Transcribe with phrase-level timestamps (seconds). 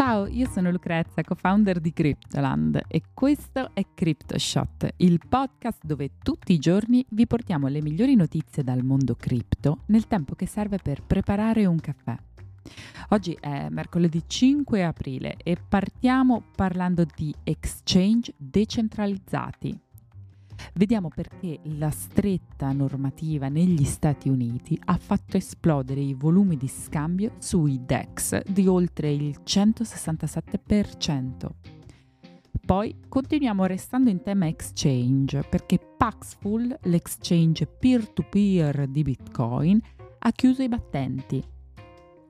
[0.00, 6.54] Ciao, io sono Lucrezia, co-founder di Cryptoland e questo è CryptoShot, il podcast dove tutti
[6.54, 11.02] i giorni vi portiamo le migliori notizie dal mondo cripto nel tempo che serve per
[11.02, 12.16] preparare un caffè.
[13.10, 19.78] Oggi è mercoledì 5 aprile e partiamo parlando di exchange decentralizzati.
[20.74, 27.32] Vediamo perché la stretta normativa negli Stati Uniti ha fatto esplodere i volumi di scambio
[27.38, 31.48] sui DEX di oltre il 167%.
[32.64, 39.80] Poi continuiamo restando in tema exchange perché Paxful, l'exchange peer-to-peer di Bitcoin,
[40.18, 41.42] ha chiuso i battenti.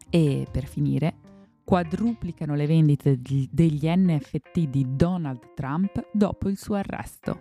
[0.09, 1.17] E per finire,
[1.63, 7.41] quadruplicano le vendite degli NFT di Donald Trump dopo il suo arresto.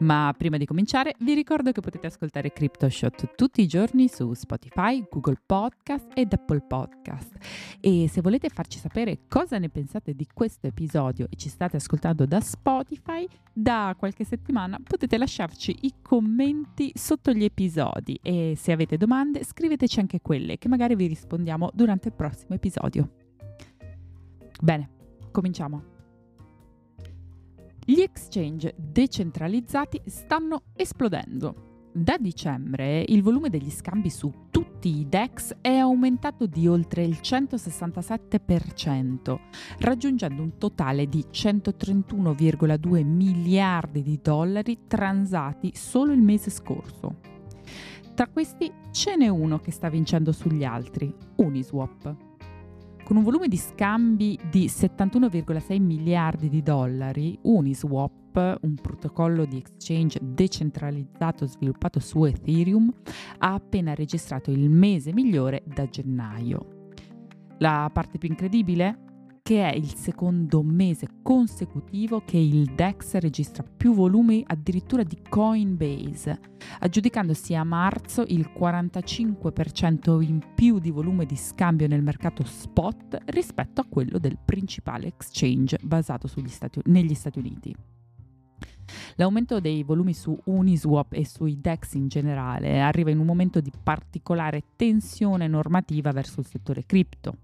[0.00, 5.04] Ma prima di cominciare vi ricordo che potete ascoltare CryptoShot tutti i giorni su Spotify,
[5.08, 7.36] Google Podcast ed Apple Podcast.
[7.80, 12.26] E se volete farci sapere cosa ne pensate di questo episodio e ci state ascoltando
[12.26, 18.96] da Spotify, da qualche settimana potete lasciarci i commenti sotto gli episodi e se avete
[18.96, 23.10] domande scriveteci anche quelle che magari vi rispondiamo durante il prossimo episodio.
[24.60, 24.90] Bene,
[25.30, 25.93] cominciamo.
[27.86, 31.90] Gli exchange decentralizzati stanno esplodendo.
[31.92, 37.18] Da dicembre il volume degli scambi su tutti i DEX è aumentato di oltre il
[37.20, 39.38] 167%,
[39.80, 47.16] raggiungendo un totale di 131,2 miliardi di dollari transati solo il mese scorso.
[48.14, 52.33] Tra questi ce n'è uno che sta vincendo sugli altri, Uniswap.
[53.04, 60.18] Con un volume di scambi di 71,6 miliardi di dollari, Uniswap, un protocollo di exchange
[60.22, 62.90] decentralizzato sviluppato su Ethereum,
[63.38, 66.92] ha appena registrato il mese migliore da gennaio.
[67.58, 69.03] La parte più incredibile?
[69.46, 76.40] Che è il secondo mese consecutivo che il DEX registra più volumi addirittura di Coinbase,
[76.78, 83.82] aggiudicandosi a marzo il 45% in più di volume di scambio nel mercato spot rispetto
[83.82, 87.76] a quello del principale exchange basato stati, negli Stati Uniti.
[89.16, 93.72] L'aumento dei volumi su Uniswap e sui DEX in generale arriva in un momento di
[93.82, 97.36] particolare tensione normativa verso il settore cripto.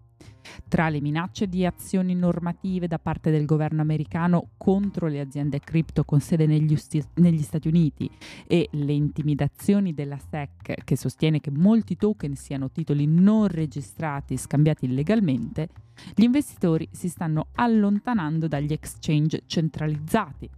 [0.68, 6.04] Tra le minacce di azioni normative da parte del governo americano contro le aziende cripto
[6.04, 8.10] con sede negli, usti- negli Stati Uniti
[8.46, 14.84] e le intimidazioni della SEC che sostiene che molti token siano titoli non registrati scambiati
[14.84, 15.68] illegalmente,
[16.14, 20.48] gli investitori si stanno allontanando dagli exchange centralizzati.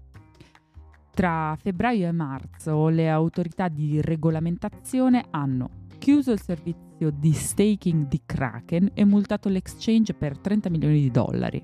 [1.14, 5.68] Tra febbraio e marzo le autorità di regolamentazione hanno
[5.98, 11.62] chiuso il servizio di staking di Kraken e multato l'exchange per 30 milioni di dollari.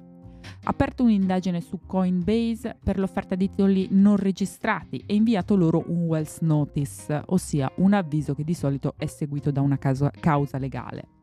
[0.64, 6.06] Ha aperto un'indagine su Coinbase per l'offerta di titoli non registrati e inviato loro un
[6.06, 11.16] Wells Notice, ossia un avviso che di solito è seguito da una causa, causa legale.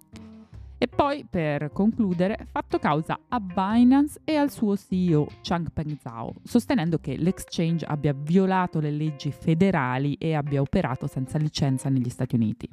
[0.77, 6.99] E poi, per concludere, fatto causa a Binance e al suo CEO Changpeng Zhao, sostenendo
[6.99, 12.69] che l'exchange abbia violato le leggi federali e abbia operato senza licenza negli Stati Uniti.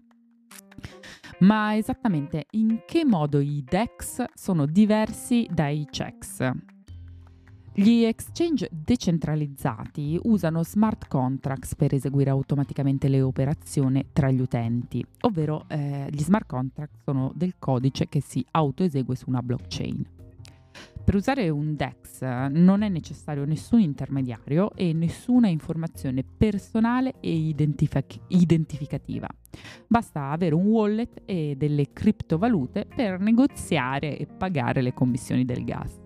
[1.43, 6.49] Ma esattamente in che modo i DEX sono diversi dai checks?
[7.75, 15.65] Gli exchange decentralizzati usano smart contracts per eseguire automaticamente le operazioni tra gli utenti, ovvero
[15.67, 20.22] eh, gli smart contract sono del codice che si autoesegue su una blockchain.
[21.05, 28.21] Per usare un DEX non è necessario nessun intermediario e nessuna informazione personale e identific-
[28.29, 29.27] identificativa.
[29.89, 36.01] Basta avere un wallet e delle criptovalute per negoziare e pagare le commissioni del gas.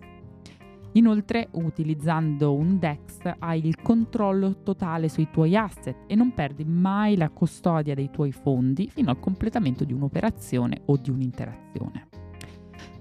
[0.93, 7.19] Inoltre, utilizzando un DEX hai il controllo totale sui tuoi asset e non perdi mai
[7.19, 12.09] la custodia dei tuoi fondi fino al completamento di un'operazione o di un'interazione.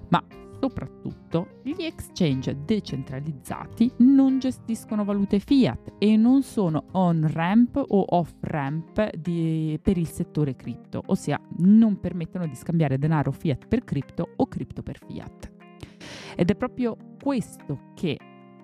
[0.09, 0.21] Ma
[0.59, 9.97] soprattutto gli exchange decentralizzati non gestiscono valute fiat e non sono on-ramp o off-ramp per
[9.97, 14.99] il settore cripto, ossia non permettono di scambiare denaro fiat per cripto o cripto per
[15.05, 15.51] fiat.
[16.35, 18.17] Ed è proprio questo che,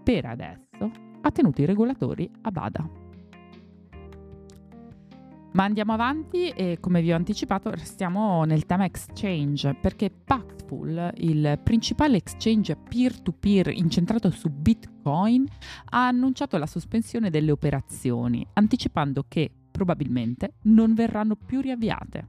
[0.03, 0.91] per adesso,
[1.21, 2.89] ha tenuto i regolatori a bada.
[5.53, 10.09] Ma andiamo avanti e come vi ho anticipato restiamo nel tema exchange perché
[10.71, 15.45] Paxful, il principale exchange peer-to-peer incentrato su Bitcoin,
[15.89, 22.27] ha annunciato la sospensione delle operazioni, anticipando che probabilmente non verranno più riavviate.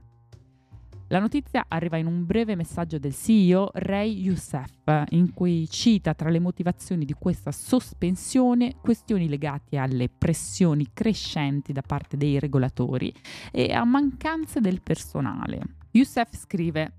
[1.07, 6.29] La notizia arriva in un breve messaggio del CEO Ray Youssef, in cui cita tra
[6.29, 13.13] le motivazioni di questa sospensione questioni legate alle pressioni crescenti da parte dei regolatori
[13.51, 15.61] e a mancanze del personale.
[15.91, 16.93] Youssef scrive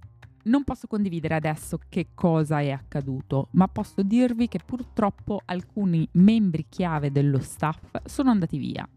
[0.45, 6.67] non posso condividere adesso che cosa è accaduto, ma posso dirvi che purtroppo alcuni membri
[6.69, 8.89] chiave dello staff sono andati via.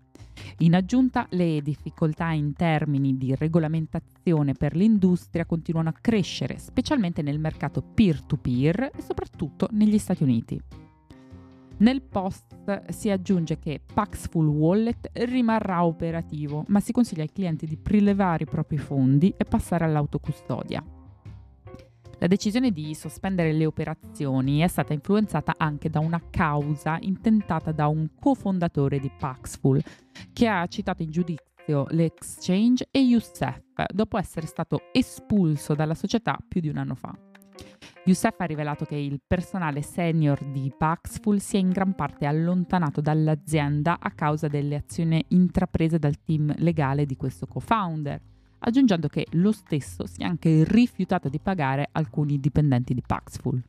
[0.60, 7.40] In aggiunta, le difficoltà in termini di regolamentazione per l'industria continuano a crescere, specialmente nel
[7.40, 10.62] mercato peer-to-peer e soprattutto negli Stati Uniti.
[11.80, 17.78] Nel post si aggiunge che Paxful Wallet rimarrà operativo, ma si consiglia ai clienti di
[17.78, 20.84] prelevare i propri fondi e passare all'autocustodia.
[22.20, 27.88] La decisione di sospendere le operazioni è stata influenzata anche da una causa intentata da
[27.88, 29.80] un cofondatore di Paxful,
[30.34, 33.62] che ha citato in giudizio l'exchange e Youssef
[33.94, 37.16] dopo essere stato espulso dalla società più di un anno fa.
[38.06, 43.00] Youssef ha rivelato che il personale senior di Paxful si è in gran parte allontanato
[43.00, 48.20] dall'azienda a causa delle azioni intraprese dal team legale di questo co-founder
[48.60, 53.62] aggiungendo che lo stesso si è anche rifiutato di pagare alcuni dipendenti di Paxful.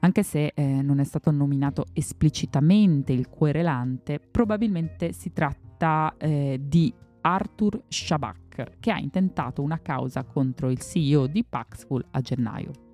[0.00, 6.92] Anche se eh, non è stato nominato esplicitamente il querelante, probabilmente si tratta eh, di
[7.22, 12.88] Arthur Shabak, che ha intentato una causa contro il CEO di Paxful a gennaio.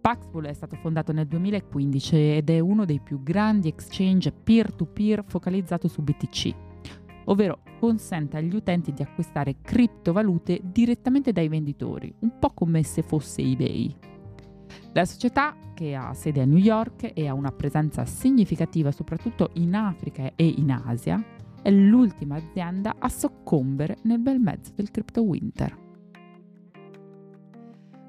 [0.00, 5.88] Paxful è stato fondato nel 2015 ed è uno dei più grandi exchange peer-to-peer focalizzato
[5.88, 6.54] su BTC,
[7.26, 13.42] ovvero consente agli utenti di acquistare criptovalute direttamente dai venditori, un po' come se fosse
[13.42, 13.94] eBay.
[14.92, 19.74] La società, che ha sede a New York e ha una presenza significativa soprattutto in
[19.74, 21.22] Africa e in Asia,
[21.62, 25.84] è l'ultima azienda a soccombere nel bel mezzo del crypto winter.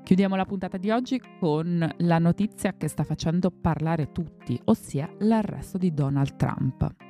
[0.03, 5.77] Chiudiamo la puntata di oggi con la notizia che sta facendo parlare tutti, ossia l'arresto
[5.77, 7.06] di Donald Trump.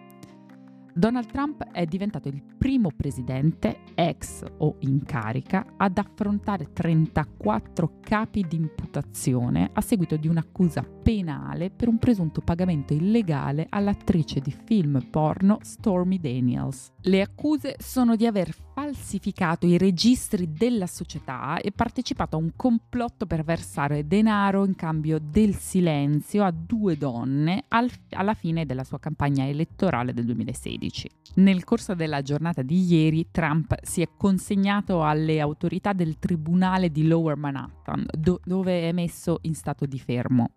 [0.97, 8.43] Donald Trump è diventato il primo presidente, ex o in carica, ad affrontare 34 capi
[8.47, 15.07] di imputazione a seguito di un'accusa penale per un presunto pagamento illegale all'attrice di film
[15.09, 16.91] porno Stormy Daniels.
[17.03, 23.25] Le accuse sono di aver falsificato i registri della società e partecipato a un complotto
[23.25, 28.99] per versare denaro in cambio del silenzio a due donne al, alla fine della sua
[28.99, 31.09] campagna elettorale del 2016.
[31.35, 37.07] Nel corso della giornata di ieri Trump si è consegnato alle autorità del tribunale di
[37.07, 40.49] Lower Manhattan, do- dove è messo in stato di fermo.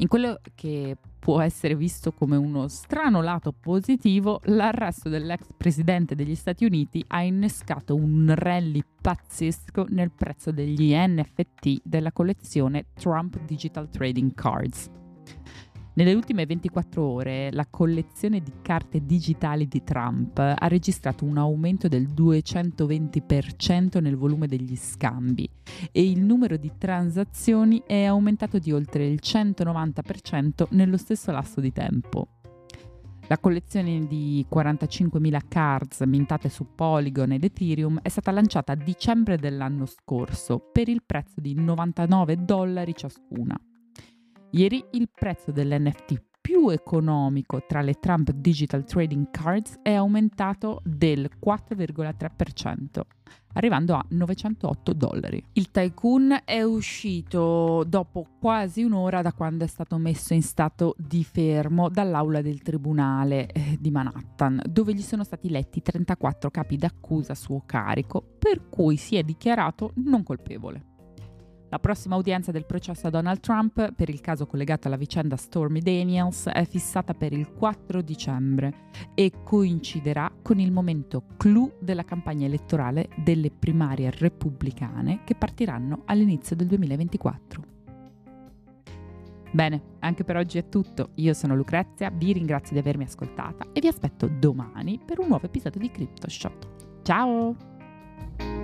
[0.00, 6.34] In quello che può essere visto come uno strano lato positivo, l'arresto dell'ex presidente degli
[6.34, 13.90] Stati Uniti ha innescato un rally pazzesco nel prezzo degli NFT della collezione Trump Digital
[13.90, 14.99] Trading Cards.
[16.00, 21.88] Nelle ultime 24 ore la collezione di carte digitali di Trump ha registrato un aumento
[21.88, 25.46] del 220% nel volume degli scambi
[25.92, 31.70] e il numero di transazioni è aumentato di oltre il 190% nello stesso lasso di
[31.70, 32.28] tempo.
[33.26, 39.36] La collezione di 45.000 cards mintate su Polygon ed Ethereum è stata lanciata a dicembre
[39.36, 43.60] dell'anno scorso per il prezzo di 99 dollari ciascuna.
[44.52, 51.30] Ieri il prezzo dell'NFT più economico tra le Trump Digital Trading Cards è aumentato del
[51.40, 53.00] 4,3%,
[53.52, 55.40] arrivando a 908 dollari.
[55.52, 61.22] Il tycoon è uscito dopo quasi un'ora da quando è stato messo in stato di
[61.22, 67.32] fermo dall'aula del tribunale eh, di Manhattan, dove gli sono stati letti 34 capi d'accusa
[67.32, 70.89] a suo carico, per cui si è dichiarato non colpevole.
[71.70, 75.80] La prossima udienza del processo a Donald Trump per il caso collegato alla vicenda Stormy
[75.80, 82.46] Daniels è fissata per il 4 dicembre e coinciderà con il momento clou della campagna
[82.46, 87.62] elettorale delle primarie repubblicane che partiranno all'inizio del 2024.
[89.52, 91.10] Bene, anche per oggi è tutto.
[91.14, 95.46] Io sono Lucrezia, vi ringrazio di avermi ascoltata e vi aspetto domani per un nuovo
[95.46, 97.02] episodio di CryptoShot.
[97.02, 98.59] Ciao!